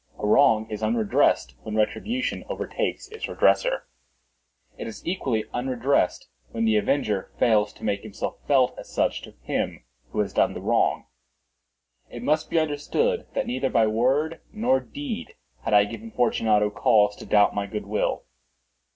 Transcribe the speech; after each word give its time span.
A 0.17 0.25
wrong 0.25 0.67
is 0.67 0.81
unredressed 0.81 1.53
when 1.61 1.75
retribution 1.75 2.43
overtakes 2.49 3.07
its 3.09 3.27
redresser. 3.27 3.83
It 4.75 4.87
is 4.87 5.05
equally 5.05 5.45
unredressed 5.53 6.27
when 6.49 6.65
the 6.65 6.75
avenger 6.75 7.29
fails 7.37 7.71
to 7.73 7.83
make 7.83 8.01
himself 8.01 8.37
felt 8.47 8.73
as 8.79 8.89
such 8.89 9.21
to 9.21 9.35
him 9.43 9.83
who 10.09 10.21
has 10.21 10.33
done 10.33 10.55
the 10.55 10.59
wrong. 10.59 11.05
It 12.09 12.23
must 12.23 12.49
be 12.49 12.57
understood, 12.57 13.27
that 13.35 13.45
neither 13.45 13.69
by 13.69 13.85
word 13.85 14.41
nor 14.51 14.79
deed 14.79 15.35
had 15.61 15.75
I 15.75 15.85
given 15.85 16.09
Fortunato 16.09 16.71
cause 16.71 17.15
to 17.17 17.25
doubt 17.27 17.53
my 17.53 17.67
good 17.67 17.85
will. 17.85 18.23